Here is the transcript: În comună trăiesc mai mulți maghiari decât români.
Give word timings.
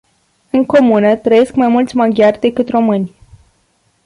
În 0.51 0.65
comună 0.65 1.15
trăiesc 1.15 1.55
mai 1.55 1.67
mulți 1.67 1.95
maghiari 1.95 2.39
decât 2.39 2.69
români. 2.69 3.15